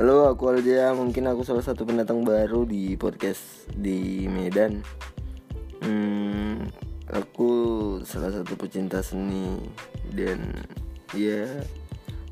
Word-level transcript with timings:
Halo, 0.00 0.32
aku 0.32 0.48
Aldia. 0.48 0.96
Mungkin 0.96 1.28
aku 1.28 1.44
salah 1.44 1.60
satu 1.60 1.84
pendatang 1.84 2.24
baru 2.24 2.64
di 2.64 2.96
podcast 2.96 3.68
di 3.68 4.24
Medan. 4.32 4.80
Hmm, 5.84 6.64
aku 7.12 7.50
salah 8.08 8.32
satu 8.32 8.56
pecinta 8.56 9.04
seni 9.04 9.60
dan 10.16 10.56
ya 11.12 11.44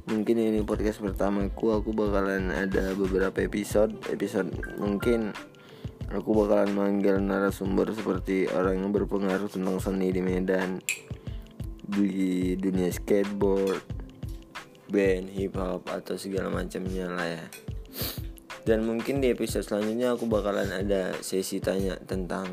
mungkin 0.08 0.40
ini 0.40 0.64
podcast 0.64 1.04
pertamaku. 1.04 1.76
Aku 1.76 1.92
bakalan 1.92 2.48
ada 2.48 2.96
beberapa 2.96 3.36
episode. 3.44 3.92
Episode 4.08 4.48
mungkin 4.80 5.36
aku 6.08 6.32
bakalan 6.32 6.72
manggil 6.72 7.20
narasumber 7.20 7.92
seperti 7.92 8.48
orang 8.48 8.80
yang 8.80 8.96
berpengaruh 8.96 9.52
tentang 9.52 9.76
seni 9.76 10.08
di 10.08 10.24
Medan 10.24 10.80
di 11.84 12.56
dunia 12.56 12.88
skateboard 12.88 13.97
band 14.88 15.28
hip 15.32 15.56
hop 15.56 15.88
atau 15.88 16.16
segala 16.16 16.48
macamnya 16.48 17.08
lah 17.12 17.26
ya. 17.28 17.44
Dan 18.68 18.84
mungkin 18.84 19.24
di 19.24 19.32
episode 19.32 19.64
selanjutnya 19.64 20.12
aku 20.12 20.28
bakalan 20.28 20.68
ada 20.68 21.16
sesi 21.24 21.56
tanya 21.56 21.96
tentang 22.04 22.48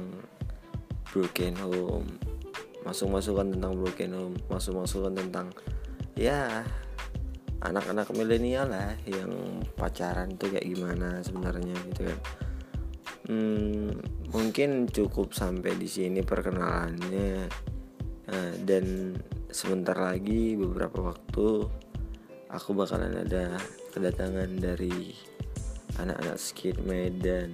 broken 1.12 1.56
home. 1.60 2.08
Masuk 2.88 3.12
masukan 3.12 3.52
tentang 3.52 3.76
broken 3.76 4.12
home 4.16 4.36
masuk 4.48 4.80
masukan 4.80 5.12
tentang 5.12 5.52
ya 6.16 6.64
anak-anak 7.66 8.14
milenial 8.14 8.70
lah 8.70 8.94
yang 9.10 9.60
pacaran 9.74 10.38
tuh 10.38 10.54
kayak 10.54 10.70
gimana 10.70 11.20
sebenarnya 11.26 11.76
gitu 11.92 12.02
kan. 12.08 12.20
Hmm, 13.26 13.90
mungkin 14.30 14.86
cukup 14.86 15.34
sampai 15.34 15.74
di 15.76 15.90
sini 15.90 16.22
perkenalannya. 16.22 17.50
Nah, 18.26 18.54
dan 18.62 19.18
sebentar 19.50 19.98
lagi 19.98 20.54
beberapa 20.54 21.10
waktu 21.14 21.48
aku 22.56 22.72
bakalan 22.72 23.28
ada 23.28 23.60
kedatangan 23.92 24.48
dari 24.56 25.12
anak-anak 26.00 26.40
skate 26.40 26.80
Medan. 26.80 27.52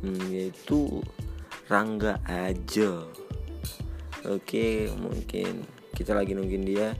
Hmm, 0.00 0.32
yaitu 0.32 1.02
Rangga 1.68 2.16
Ajo 2.24 3.12
oke 4.24 4.88
mungkin 4.96 5.64
kita 5.92 6.16
lagi 6.16 6.32
nungguin 6.32 6.64
dia 6.64 6.96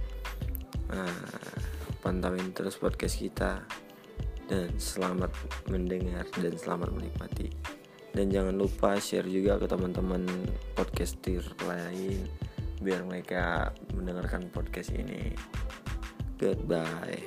nah, 0.88 1.24
pantauin 2.00 2.50
terus 2.50 2.77
podcast 2.80 3.20
kita. 3.20 3.62
Dan 4.50 4.75
selamat 4.82 5.30
mendengar 5.70 6.27
dan 6.42 6.58
selamat 6.58 6.91
menikmati. 6.91 7.54
Dan 8.10 8.34
jangan 8.34 8.58
lupa 8.58 8.98
share 8.98 9.30
juga 9.30 9.62
ke 9.62 9.70
teman-teman 9.70 10.27
podcaster 10.75 11.38
lain 11.62 12.27
biar 12.82 13.06
mereka 13.06 13.70
mendengarkan 13.94 14.50
podcast 14.50 14.91
ini 14.91 15.38
Goodbye. 16.41 17.20